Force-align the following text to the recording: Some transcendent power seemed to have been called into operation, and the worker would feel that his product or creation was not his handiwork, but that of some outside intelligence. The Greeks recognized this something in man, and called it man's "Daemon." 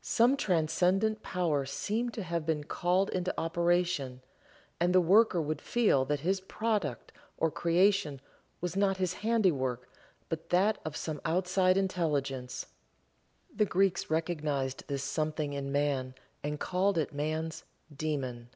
Some 0.00 0.38
transcendent 0.38 1.22
power 1.22 1.66
seemed 1.66 2.14
to 2.14 2.22
have 2.22 2.46
been 2.46 2.64
called 2.64 3.10
into 3.10 3.38
operation, 3.38 4.22
and 4.80 4.94
the 4.94 4.98
worker 5.02 5.42
would 5.42 5.60
feel 5.60 6.06
that 6.06 6.20
his 6.20 6.40
product 6.40 7.12
or 7.36 7.50
creation 7.50 8.22
was 8.62 8.76
not 8.76 8.96
his 8.96 9.12
handiwork, 9.20 9.86
but 10.30 10.48
that 10.48 10.78
of 10.86 10.96
some 10.96 11.20
outside 11.26 11.76
intelligence. 11.76 12.64
The 13.54 13.66
Greeks 13.66 14.08
recognized 14.08 14.88
this 14.88 15.04
something 15.04 15.52
in 15.52 15.70
man, 15.70 16.14
and 16.42 16.58
called 16.58 16.96
it 16.96 17.12
man's 17.12 17.64
"Daemon." 17.94 18.48